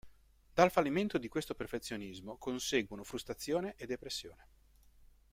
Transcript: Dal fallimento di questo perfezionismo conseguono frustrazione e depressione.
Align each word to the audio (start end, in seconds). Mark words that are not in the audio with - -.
Dal 0.55 0.71
fallimento 0.71 1.19
di 1.19 1.27
questo 1.27 1.53
perfezionismo 1.53 2.35
conseguono 2.37 3.03
frustrazione 3.03 3.75
e 3.75 3.85
depressione. 3.85 4.47